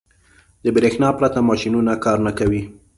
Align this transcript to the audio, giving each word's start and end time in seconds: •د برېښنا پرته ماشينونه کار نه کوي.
•د 0.63 0.65
برېښنا 0.75 1.09
پرته 1.17 1.39
ماشينونه 1.49 1.91
کار 2.05 2.17
نه 2.25 2.31
کوي. 2.39 2.61